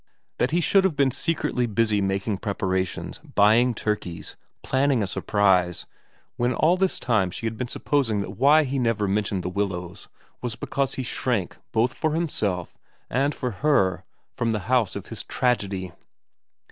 That 0.39 0.49
he 0.49 0.61
should 0.61 0.83
have 0.83 0.95
been 0.95 1.11
secretly 1.11 1.67
busy 1.67 2.01
making 2.01 2.39
preparations, 2.39 3.19
buying 3.19 3.75
turkeys, 3.75 4.35
planning 4.63 5.03
a 5.03 5.05
surprise, 5.05 5.85
when 6.37 6.55
all 6.55 6.75
this 6.75 6.99
time 6.99 7.29
she 7.29 7.45
had 7.45 7.55
been 7.55 7.67
supposing 7.67 8.19
that 8.21 8.31
why 8.31 8.63
he 8.63 8.79
never 8.79 9.07
mentioned 9.07 9.43
The 9.43 9.49
Willows 9.49 10.07
was 10.41 10.55
because 10.55 10.95
he 10.95 11.03
shrank 11.03 11.55
both 11.71 11.93
for 11.93 12.13
himself 12.13 12.75
and 13.11 13.35
for 13.35 13.51
her 13.61 14.03
from 14.33 14.49
the 14.49 14.61
house 14.61 14.95
of 14.95 15.05
his 15.09 15.21
tragedy 15.21 15.91